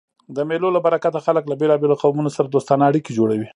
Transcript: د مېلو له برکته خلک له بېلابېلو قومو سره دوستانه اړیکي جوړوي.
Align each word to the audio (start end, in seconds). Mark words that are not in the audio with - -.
د 0.35 0.37
مېلو 0.49 0.67
له 0.75 0.79
برکته 0.85 1.19
خلک 1.25 1.43
له 1.47 1.55
بېلابېلو 1.61 1.99
قومو 2.01 2.33
سره 2.37 2.47
دوستانه 2.47 2.83
اړیکي 2.89 3.11
جوړوي. 3.19 3.47